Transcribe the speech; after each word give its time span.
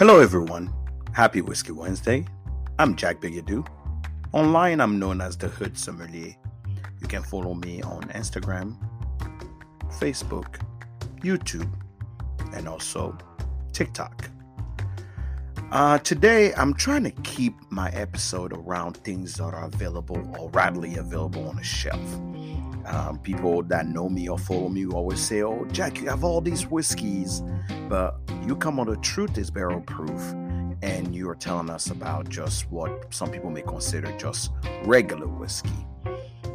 Hello, 0.00 0.18
everyone. 0.18 0.72
Happy 1.12 1.42
Whiskey 1.42 1.72
Wednesday. 1.72 2.24
I'm 2.78 2.96
Jack 2.96 3.20
Bigadoo. 3.20 3.66
Online, 4.32 4.80
I'm 4.80 4.98
known 4.98 5.20
as 5.20 5.36
the 5.36 5.48
Hood 5.48 5.76
Sommelier. 5.76 6.34
You 7.02 7.06
can 7.06 7.22
follow 7.22 7.52
me 7.52 7.82
on 7.82 8.04
Instagram, 8.04 8.78
Facebook, 10.00 10.58
YouTube, 11.18 11.70
and 12.54 12.66
also 12.66 13.14
TikTok. 13.74 14.30
Uh, 15.72 15.98
today, 15.98 16.52
I'm 16.54 16.74
trying 16.74 17.04
to 17.04 17.12
keep 17.22 17.54
my 17.70 17.90
episode 17.90 18.52
around 18.52 18.96
things 18.96 19.34
that 19.34 19.44
are 19.44 19.66
available 19.66 20.18
or 20.36 20.50
readily 20.50 20.96
available 20.96 21.48
on 21.48 21.54
the 21.54 21.62
shelf. 21.62 22.00
Um, 22.86 23.20
people 23.22 23.62
that 23.62 23.86
know 23.86 24.08
me 24.08 24.28
or 24.28 24.36
follow 24.36 24.68
me 24.68 24.84
always 24.86 25.20
say, 25.20 25.42
Oh, 25.42 25.64
Jack, 25.70 26.00
you 26.00 26.08
have 26.08 26.24
all 26.24 26.40
these 26.40 26.66
whiskeys, 26.66 27.44
but 27.88 28.18
you 28.44 28.56
come 28.56 28.80
on 28.80 28.88
the 28.88 28.96
truth 28.96 29.38
is 29.38 29.48
barrel 29.48 29.80
proof, 29.82 30.20
and 30.82 31.14
you're 31.14 31.36
telling 31.36 31.70
us 31.70 31.90
about 31.90 32.28
just 32.28 32.68
what 32.72 33.14
some 33.14 33.30
people 33.30 33.50
may 33.50 33.62
consider 33.62 34.10
just 34.18 34.50
regular 34.82 35.28
whiskey. 35.28 35.86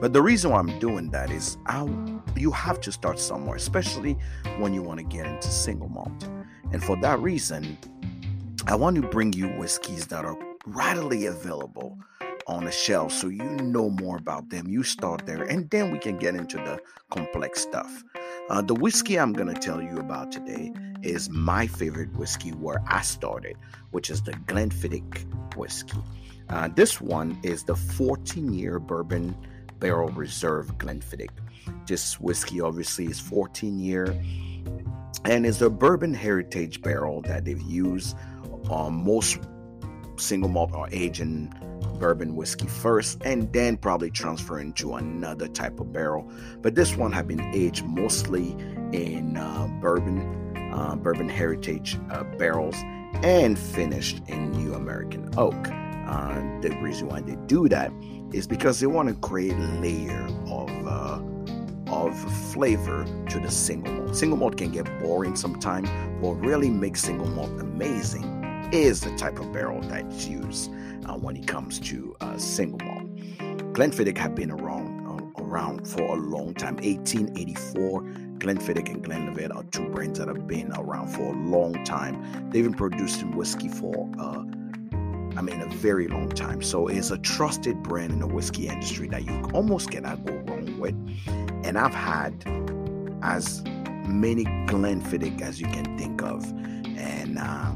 But 0.02 0.12
the 0.12 0.22
reason 0.22 0.52
why 0.52 0.60
I'm 0.60 0.78
doing 0.80 1.10
that 1.12 1.32
is 1.32 1.58
I, 1.68 1.88
you 2.36 2.52
have 2.52 2.82
to 2.82 2.92
start 2.92 3.18
somewhere, 3.18 3.56
especially 3.56 4.18
when 4.58 4.74
you 4.74 4.82
want 4.82 5.00
to 5.00 5.06
get 5.06 5.26
into 5.26 5.48
single 5.48 5.88
malt. 5.88 6.28
And 6.74 6.84
for 6.84 6.98
that 6.98 7.20
reason, 7.20 7.78
I 8.68 8.74
want 8.74 8.96
to 8.96 9.04
bring 9.04 9.32
you 9.34 9.48
whiskeys 9.50 10.08
that 10.08 10.26
are 10.26 10.36
readily 10.66 11.28
available 11.28 12.00
on 12.48 12.66
the 12.66 12.72
shelf 12.72 13.12
so 13.12 13.28
you 13.28 13.44
know 13.44 13.92
more 13.92 14.18
about 14.18 14.50
them. 14.50 14.68
You 14.68 14.82
start 14.82 15.28
there, 15.28 15.44
and 15.44 15.70
then 15.70 15.92
we 15.92 16.00
can 16.00 16.18
get 16.18 16.34
into 16.34 16.58
the 16.58 16.80
complex 17.12 17.62
stuff. 17.62 18.04
Uh, 18.50 18.64
the 18.64 18.74
whiskey 18.74 19.20
I'm 19.20 19.34
going 19.34 19.54
to 19.54 19.62
tell 19.62 19.84
you 19.84 20.00
about 20.00 20.32
today 20.32 20.74
is 21.04 21.30
my 21.30 21.68
favorite 21.68 22.12
whiskey 22.18 22.50
where 22.54 22.84
I 22.88 23.02
started, 23.02 23.56
which 23.92 24.10
is 24.10 24.24
the 24.24 24.32
Glenfiddich 24.32 25.56
whiskey. 25.56 26.00
Uh, 26.50 26.68
this 26.70 27.00
one 27.00 27.40
is 27.44 27.66
the 27.66 27.76
14 27.76 28.52
year 28.52 28.80
bourbon 28.80 29.36
barrel 29.80 30.10
reserve 30.10 30.76
Glenfiddich. 30.80 31.30
This 31.86 32.20
whiskey 32.20 32.62
obviously 32.62 33.06
is 33.06 33.20
14 33.20 33.78
year 33.78 34.20
and 35.24 35.46
is 35.46 35.62
a 35.62 35.70
bourbon 35.70 36.14
heritage 36.14 36.82
barrel 36.82 37.22
that 37.24 37.46
they've 37.46 37.62
used 37.62 38.16
on 38.70 39.04
most 39.04 39.40
single 40.18 40.50
malt 40.50 40.72
or 40.74 40.88
aging 40.92 41.54
bourbon 42.00 42.36
whiskey 42.36 42.68
first 42.68 43.22
and 43.24 43.52
then 43.54 43.78
probably 43.78 44.10
transfer 44.10 44.60
into 44.60 44.96
another 44.96 45.48
type 45.48 45.80
of 45.80 45.92
barrel. 45.94 46.30
But 46.62 46.76
this 46.76 46.96
one 46.96 47.12
had 47.12 47.28
been 47.28 47.42
aged 47.54 47.86
mostly 47.86 48.52
in 48.92 49.38
uh, 49.38 49.68
bourbon, 49.82 50.72
uh, 50.74 50.96
bourbon 50.96 51.30
heritage 51.30 51.98
uh, 52.12 52.24
barrels 52.38 52.76
and 53.24 53.58
finished 53.58 54.22
in 54.28 54.52
New 54.52 54.74
American 54.74 55.30
oak. 55.38 55.56
Uh, 56.08 56.36
the 56.62 56.78
reason 56.82 57.08
why 57.08 57.22
they 57.22 57.36
do 57.48 57.68
that 57.70 57.92
is 58.34 58.46
because 58.46 58.80
they 58.80 58.88
want 58.88 59.10
to 59.10 59.16
create 59.16 59.54
a 59.54 59.80
layer 59.80 60.28
of 60.48 60.70
uh, 60.88 61.22
of 61.88 62.18
flavor 62.52 63.06
to 63.30 63.40
the 63.40 63.50
single 63.50 63.94
malt. 63.94 64.16
Single 64.16 64.38
malt 64.38 64.58
can 64.58 64.72
get 64.72 64.86
boring 65.00 65.36
sometimes, 65.36 65.88
but 66.20 66.34
really 66.34 66.70
makes 66.70 67.02
single 67.02 67.28
malt 67.28 67.52
amazing 67.60 68.45
is 68.74 69.02
the 69.02 69.16
type 69.18 69.40
of 69.40 69.52
barrel 69.52 69.82
that's 69.82 70.28
used 70.28 70.72
uh, 71.06 71.14
when 71.14 71.36
it 71.36 71.48
comes 71.48 71.80
to 71.80 72.16
uh, 72.22 72.38
single 72.38 72.80
malt. 72.86 73.16
Glenfiddich 73.74 74.18
have 74.18 74.36
been 74.36 74.52
around 74.52 75.06
uh, 75.06 75.44
around 75.44 75.88
for 75.88 76.02
a 76.02 76.16
long 76.16 76.54
time. 76.54 76.76
1884, 76.78 78.02
Glenfiddich 78.40 78.90
and 78.90 79.04
Glenlivet 79.04 79.52
are 79.52 79.64
two 79.66 79.90
brands 79.90 80.20
that 80.20 80.28
have 80.28 80.48
been 80.48 80.72
around 80.74 81.10
for 81.10 81.34
a 81.34 81.38
long 81.38 81.84
time. 81.84 82.50
They've 82.52 82.64
been 82.64 82.74
producing 82.74 83.36
whiskey 83.36 83.70
for 83.70 84.10
uh, 84.20 84.44
I 85.38 85.42
mean, 85.42 85.62
a 85.62 85.68
very 85.68 86.08
long 86.08 86.30
time. 86.30 86.62
So 86.62 86.88
it's 86.88 87.12
a 87.12 87.18
trusted 87.18 87.84
brand 87.84 88.14
in 88.14 88.20
the 88.20 88.28
whiskey 88.28 88.68
industry 88.68 89.10
that 89.10 89.26
you 89.26 89.50
almost 89.54 89.92
cannot 89.92 90.26
go 90.26 90.34
wrong 90.34 90.80
with. 90.80 90.96
And 91.66 91.78
I've 91.78 91.94
had 91.94 92.44
as 93.22 93.62
many 94.08 94.46
Glenfiddich 94.68 95.42
as 95.42 95.60
you 95.60 95.68
can 95.68 95.98
think 95.98 96.22
of, 96.22 96.46
and 96.98 97.38
uh, 97.38 97.76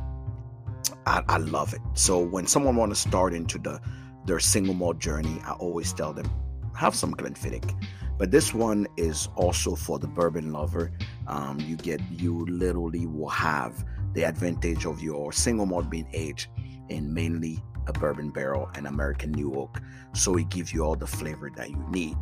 I, 1.10 1.24
I 1.28 1.38
love 1.38 1.74
it. 1.74 1.82
So 1.96 2.20
when 2.20 2.46
someone 2.46 2.76
want 2.76 2.92
to 2.92 2.96
start 2.96 3.34
into 3.34 3.58
the 3.58 3.82
their 4.26 4.40
single 4.40 4.76
malt 4.76 5.00
journey, 5.00 5.42
I 5.44 5.54
always 5.54 5.92
tell 5.92 6.14
them 6.14 6.30
have 6.76 6.94
some 6.94 7.16
Glenfiddich. 7.16 7.74
But 8.20 8.30
this 8.30 8.54
one 8.54 8.86
is 8.96 9.28
also 9.36 9.76
for 9.76 9.98
the 9.98 10.08
bourbon 10.08 10.54
lover. 10.54 10.92
Um, 11.26 11.60
you 11.62 11.78
get 11.78 12.00
you 12.12 12.46
literally 12.46 13.08
will 13.08 13.30
have 13.30 13.84
the 14.14 14.24
advantage 14.24 14.86
of 14.86 15.02
your 15.02 15.32
single 15.32 15.66
malt 15.66 15.90
being 15.90 16.08
aged 16.14 16.48
in 16.90 17.12
mainly 17.12 17.60
a 17.88 17.94
bourbon 17.94 18.30
barrel 18.30 18.70
and 18.76 18.86
American 18.86 19.32
New 19.32 19.54
Oak, 19.56 19.82
so 20.14 20.36
it 20.38 20.50
gives 20.50 20.72
you 20.72 20.84
all 20.86 20.96
the 20.96 21.08
flavor 21.08 21.50
that 21.56 21.72
you 21.72 21.84
need. 21.90 22.18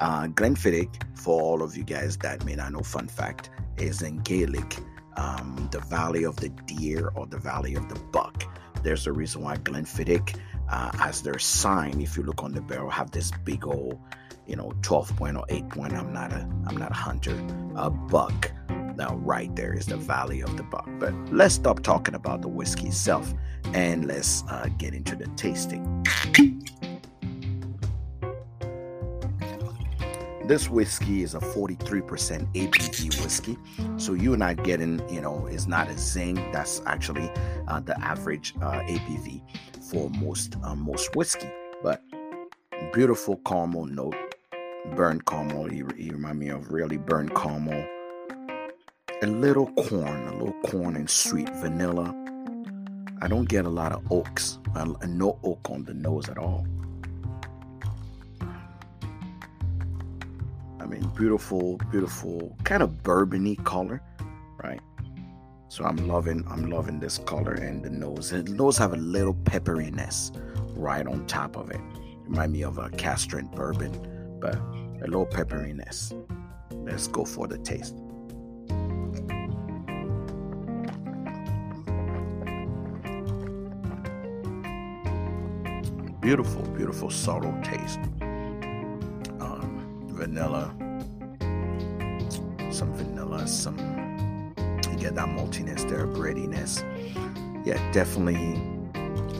Uh, 0.00 0.26
Glenfiddich, 0.26 0.92
for 1.16 1.40
all 1.40 1.62
of 1.62 1.76
you 1.76 1.84
guys 1.84 2.16
that 2.18 2.44
may 2.44 2.56
not 2.56 2.72
know, 2.72 2.80
fun 2.80 3.06
fact, 3.06 3.50
is 3.76 4.02
in 4.02 4.18
Gaelic 4.18 4.78
um, 5.18 5.68
the 5.72 5.80
Valley 5.80 6.24
of 6.24 6.36
the 6.36 6.48
Deer 6.48 7.12
or 7.14 7.26
the 7.26 7.38
Valley 7.38 7.74
of 7.74 7.88
the 7.88 7.96
Buck. 8.12 8.44
There's 8.82 9.06
a 9.06 9.12
reason 9.12 9.42
why 9.42 9.56
Glenfiddich, 9.56 10.38
uh, 10.70 11.12
their 11.22 11.38
sign, 11.38 12.00
if 12.00 12.16
you 12.16 12.22
look 12.22 12.42
on 12.42 12.52
the 12.52 12.60
barrel, 12.60 12.90
have 12.90 13.10
this 13.10 13.32
big 13.44 13.66
old, 13.66 13.98
you 14.46 14.54
know, 14.56 14.72
12 14.82 15.16
point 15.16 15.36
or 15.36 15.44
8 15.48 15.68
point. 15.68 15.92
I'm 15.92 16.12
not 16.12 16.32
a, 16.32 16.48
I'm 16.66 16.76
not 16.76 16.92
a 16.92 16.94
hunter. 16.94 17.36
A 17.74 17.90
buck. 17.90 18.52
Now, 18.96 19.16
right 19.16 19.54
there 19.54 19.74
is 19.74 19.86
the 19.86 19.96
Valley 19.96 20.40
of 20.40 20.56
the 20.56 20.62
Buck. 20.62 20.88
But 20.98 21.14
let's 21.32 21.54
stop 21.54 21.82
talking 21.82 22.14
about 22.14 22.42
the 22.42 22.48
whiskey 22.48 22.88
itself 22.88 23.32
and 23.72 24.06
let's 24.06 24.44
uh, 24.48 24.68
get 24.78 24.94
into 24.94 25.16
the 25.16 25.26
tasting. 25.36 26.04
This 30.48 30.70
whiskey 30.70 31.22
is 31.22 31.34
a 31.34 31.40
43% 31.40 31.84
ABV 32.54 33.22
whiskey. 33.22 33.58
So 33.98 34.14
you're 34.14 34.38
not 34.38 34.64
getting, 34.64 35.06
you 35.12 35.20
know, 35.20 35.46
it's 35.46 35.66
not 35.66 35.90
a 35.90 35.98
zing. 35.98 36.36
That's 36.52 36.80
actually 36.86 37.30
uh, 37.68 37.80
the 37.80 38.00
average 38.00 38.54
uh, 38.62 38.80
ABV 38.80 39.42
for 39.90 40.08
most 40.08 40.56
uh, 40.64 40.74
most 40.74 41.14
whiskey. 41.14 41.50
But 41.82 42.02
beautiful 42.94 43.36
caramel 43.46 43.84
note, 43.84 44.16
burnt 44.96 45.26
caramel. 45.26 45.70
You, 45.70 45.86
you 45.98 46.12
remind 46.12 46.38
me 46.38 46.48
of 46.48 46.72
really 46.72 46.96
burnt 46.96 47.34
caramel. 47.34 47.86
A 49.20 49.26
little 49.26 49.66
corn, 49.72 50.28
a 50.28 50.32
little 50.32 50.58
corn 50.62 50.96
and 50.96 51.10
sweet 51.10 51.50
vanilla. 51.56 52.14
I 53.20 53.28
don't 53.28 53.50
get 53.50 53.66
a 53.66 53.68
lot 53.68 53.92
of 53.92 54.02
oaks, 54.10 54.60
uh, 54.74 54.86
no 55.06 55.38
oak 55.42 55.68
on 55.68 55.84
the 55.84 55.92
nose 55.92 56.30
at 56.30 56.38
all. 56.38 56.66
Mean, 60.88 61.10
beautiful, 61.16 61.76
beautiful, 61.90 62.56
kind 62.64 62.82
of 62.82 63.02
bourbony 63.02 63.62
color, 63.64 64.02
right? 64.62 64.80
So 65.68 65.84
I'm 65.84 66.08
loving, 66.08 66.44
I'm 66.48 66.70
loving 66.70 66.98
this 66.98 67.18
color 67.18 67.52
and 67.52 67.82
the 67.82 67.90
nose. 67.90 68.32
And 68.32 68.48
the 68.48 68.52
nose 68.52 68.78
have 68.78 68.94
a 68.94 68.96
little 68.96 69.34
pepperiness 69.34 70.32
right 70.76 71.06
on 71.06 71.26
top 71.26 71.56
of 71.56 71.70
it. 71.70 71.80
Remind 72.24 72.52
me 72.52 72.62
of 72.62 72.78
a 72.78 72.88
castrant 72.90 73.52
bourbon, 73.52 73.92
but 74.40 74.54
a 74.56 75.06
little 75.06 75.26
pepperiness. 75.26 76.14
Let's 76.72 77.06
go 77.06 77.24
for 77.24 77.46
the 77.46 77.58
taste. 77.58 77.94
Beautiful, 86.20 86.62
beautiful, 86.70 87.10
subtle 87.10 87.54
taste 87.62 88.00
vanilla, 90.28 90.74
some 92.70 92.92
vanilla, 92.94 93.46
some 93.46 93.78
you 94.90 94.96
get 94.98 95.14
that 95.14 95.28
maltiness 95.28 95.88
there, 95.88 96.06
breadiness. 96.06 96.84
Yeah, 97.64 97.78
definitely 97.92 98.60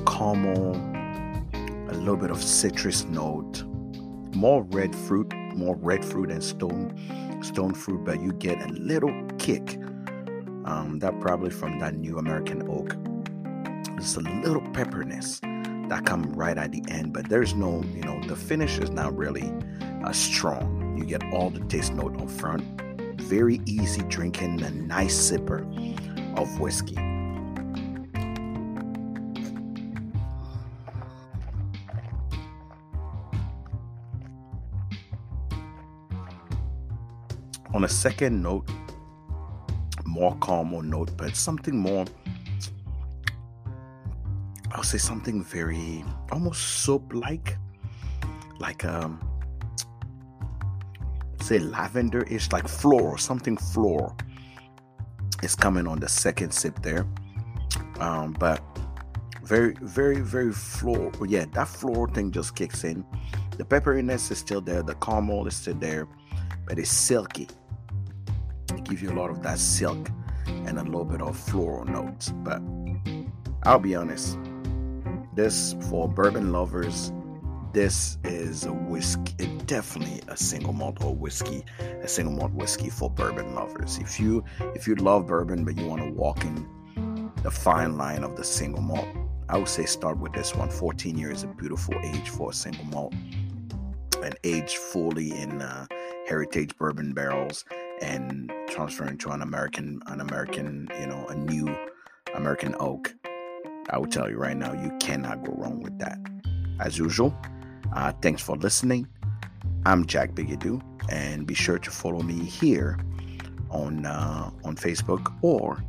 caramel, 0.06 0.76
a 1.90 1.94
little 1.94 2.16
bit 2.16 2.30
of 2.30 2.42
citrus 2.42 3.04
note, 3.04 3.64
more 4.34 4.62
red 4.64 4.94
fruit, 4.94 5.32
more 5.54 5.76
red 5.76 6.04
fruit 6.04 6.30
and 6.30 6.42
stone 6.42 6.94
stone 7.42 7.72
fruit, 7.72 8.04
but 8.04 8.20
you 8.20 8.32
get 8.32 8.60
a 8.62 8.72
little 8.72 9.12
kick. 9.38 9.76
Um, 10.64 10.98
that 11.00 11.18
probably 11.20 11.50
from 11.50 11.78
that 11.78 11.94
new 11.94 12.18
American 12.18 12.68
oak. 12.68 12.96
Just 13.96 14.16
a 14.16 14.20
little 14.20 14.60
pepperness 14.72 15.40
that 15.40 16.02
come 16.04 16.24
right 16.34 16.58
at 16.58 16.72
the 16.72 16.82
end, 16.88 17.12
but 17.12 17.28
there's 17.28 17.54
no, 17.54 17.82
you 17.94 18.02
know, 18.02 18.20
the 18.26 18.36
finish 18.36 18.78
is 18.78 18.90
not 18.90 19.16
really 19.16 19.52
uh, 20.04 20.12
strong. 20.12 20.77
You 20.98 21.04
get 21.04 21.22
all 21.32 21.48
the 21.48 21.60
taste 21.66 21.94
note 21.94 22.20
up 22.20 22.28
front. 22.28 22.64
Very 23.20 23.60
easy 23.66 24.02
drinking, 24.08 24.60
a 24.62 24.70
nice 24.70 25.30
sipper 25.30 25.62
of 26.36 26.58
whiskey. 26.58 26.96
On 37.72 37.84
a 37.84 37.88
second 37.88 38.42
note, 38.42 38.68
more 40.04 40.36
caramel 40.42 40.82
note, 40.82 41.16
but 41.16 41.36
something 41.36 41.76
more 41.76 42.06
I'll 44.72 44.82
say 44.82 44.98
something 44.98 45.44
very 45.44 46.04
almost 46.32 46.82
soap 46.82 47.14
like, 47.14 47.56
like 48.58 48.84
um, 48.84 49.27
say 51.48 51.58
lavender 51.58 52.22
ish, 52.24 52.52
like 52.52 52.68
floral, 52.68 53.16
something 53.16 53.56
floral. 53.56 54.14
It's 55.42 55.54
coming 55.54 55.86
on 55.86 55.98
the 55.98 56.08
second 56.08 56.52
sip 56.52 56.82
there, 56.82 57.06
um, 58.00 58.36
but 58.38 58.60
very, 59.44 59.74
very, 59.80 60.20
very 60.20 60.52
floral. 60.52 61.10
Yeah, 61.26 61.46
that 61.54 61.68
floral 61.68 62.12
thing 62.12 62.32
just 62.32 62.54
kicks 62.54 62.84
in. 62.84 63.04
The 63.56 63.64
pepperiness 63.64 64.30
is 64.30 64.38
still 64.38 64.60
there, 64.60 64.82
the 64.82 64.94
caramel 64.96 65.46
is 65.46 65.56
still 65.56 65.74
there, 65.74 66.06
but 66.66 66.78
it's 66.78 66.90
silky. 66.90 67.48
It 68.74 68.84
gives 68.84 69.00
you 69.00 69.10
a 69.10 69.16
lot 69.18 69.30
of 69.30 69.42
that 69.42 69.58
silk 69.58 70.10
and 70.46 70.78
a 70.78 70.82
little 70.82 71.06
bit 71.06 71.22
of 71.22 71.34
floral 71.34 71.86
notes. 71.86 72.28
But 72.28 72.60
I'll 73.62 73.78
be 73.78 73.94
honest, 73.94 74.38
this 75.34 75.74
for 75.88 76.08
bourbon 76.08 76.52
lovers, 76.52 77.10
this 77.72 78.18
is 78.24 78.64
a 78.64 78.72
whiskey, 78.72 79.46
definitely 79.66 80.20
a 80.28 80.36
single 80.36 80.72
malt 80.72 81.02
or 81.04 81.14
whiskey, 81.14 81.64
a 82.02 82.08
single 82.08 82.34
malt 82.34 82.52
whiskey 82.52 82.90
for 82.90 83.10
bourbon 83.10 83.54
lovers. 83.54 83.98
If 83.98 84.18
you 84.18 84.44
if 84.74 84.86
you 84.88 84.94
love 84.96 85.26
bourbon 85.26 85.64
but 85.64 85.76
you 85.76 85.86
want 85.86 86.02
to 86.02 86.10
walk 86.10 86.44
in 86.44 86.66
the 87.42 87.50
fine 87.50 87.96
line 87.96 88.24
of 88.24 88.36
the 88.36 88.44
single 88.44 88.82
malt, 88.82 89.06
I 89.48 89.58
would 89.58 89.68
say 89.68 89.84
start 89.84 90.18
with 90.18 90.32
this 90.32 90.54
one. 90.54 90.70
14 90.70 91.16
years, 91.16 91.38
is 91.38 91.44
a 91.44 91.48
beautiful 91.48 91.94
age 92.02 92.28
for 92.28 92.50
a 92.50 92.54
single 92.54 92.84
malt, 92.86 93.14
and 94.22 94.36
aged 94.44 94.76
fully 94.76 95.30
in 95.38 95.62
uh, 95.62 95.86
heritage 96.26 96.76
bourbon 96.76 97.12
barrels 97.12 97.64
and 98.02 98.52
transferring 98.68 99.18
to 99.18 99.30
an 99.30 99.42
American, 99.42 100.00
an 100.06 100.20
American, 100.20 100.88
you 101.00 101.06
know, 101.06 101.26
a 101.28 101.34
new 101.34 101.76
American 102.34 102.74
oak. 102.78 103.14
I 103.90 103.98
will 103.98 104.06
tell 104.06 104.28
you 104.28 104.36
right 104.36 104.56
now, 104.56 104.72
you 104.72 104.96
cannot 105.00 105.44
go 105.44 105.52
wrong 105.52 105.80
with 105.80 105.98
that. 105.98 106.18
As 106.80 106.98
usual, 106.98 107.34
uh, 107.94 108.12
thanks 108.22 108.42
for 108.42 108.56
listening. 108.56 109.08
I'm 109.86 110.06
Jack 110.06 110.32
Bigadoo, 110.32 110.82
and 111.10 111.46
be 111.46 111.54
sure 111.54 111.78
to 111.78 111.90
follow 111.90 112.22
me 112.22 112.44
here 112.44 112.98
on 113.70 114.06
uh, 114.06 114.50
on 114.64 114.76
Facebook 114.76 115.34
or 115.42 115.82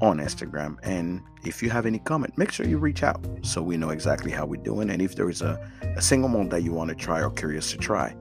on 0.00 0.18
Instagram. 0.18 0.76
And 0.82 1.22
if 1.44 1.62
you 1.62 1.70
have 1.70 1.86
any 1.86 1.98
comment, 1.98 2.36
make 2.36 2.52
sure 2.52 2.66
you 2.66 2.78
reach 2.78 3.02
out 3.02 3.24
so 3.42 3.62
we 3.62 3.76
know 3.76 3.90
exactly 3.90 4.30
how 4.30 4.46
we're 4.46 4.62
doing. 4.62 4.90
And 4.90 5.00
if 5.00 5.16
there 5.16 5.30
is 5.30 5.42
a, 5.42 5.58
a 5.96 6.02
single 6.02 6.28
malt 6.28 6.50
that 6.50 6.62
you 6.62 6.72
want 6.72 6.90
to 6.90 6.96
try 6.96 7.22
or 7.22 7.30
curious 7.30 7.70
to 7.72 7.78
try, 7.78 8.14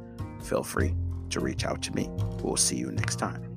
feel 0.43 0.63
free 0.63 0.93
to 1.29 1.39
reach 1.39 1.65
out 1.65 1.81
to 1.83 1.95
me. 1.95 2.09
We'll 2.41 2.57
see 2.57 2.77
you 2.77 2.91
next 2.91 3.17
time. 3.17 3.54